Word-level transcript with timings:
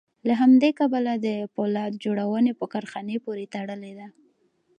له 0.27 0.33
همدې 0.41 0.69
کبله 0.79 1.13
د 1.27 1.29
پولاد 1.55 1.91
جوړونې 2.05 2.51
په 2.59 2.65
کارخانې 2.73 3.17
پورې 3.25 3.45
تړلې 3.53 3.93
ده 3.99 4.07